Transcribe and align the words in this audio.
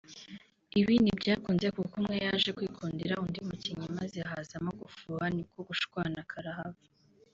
Ibi 0.79 0.93
ntibyakunze 0.99 1.67
kuko 1.75 1.93
umwe 2.01 2.15
yaje 2.25 2.49
kwikundira 2.57 3.19
undi 3.23 3.39
mukinnyi 3.47 3.87
maze 3.97 4.19
hazamo 4.29 4.71
gufuha 4.81 5.25
ni 5.35 5.43
ko 5.49 5.57
gushwana 5.69 6.19
karahava 6.31 6.83